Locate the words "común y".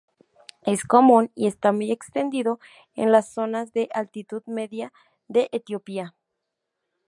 0.83-1.45